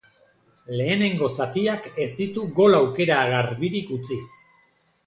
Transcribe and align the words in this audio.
Lehenengo 0.79 1.29
zatiak 1.37 1.91
ez 2.07 2.09
digu 2.21 2.47
gol-aukera 2.61 3.21
garbirik 3.35 3.97
utzi. 3.99 4.23